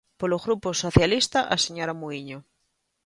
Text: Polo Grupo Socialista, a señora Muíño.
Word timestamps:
Polo 0.19 0.37
Grupo 0.45 0.69
Socialista, 0.83 1.39
a 1.53 1.55
señora 1.65 1.97
Muíño. 1.99 2.39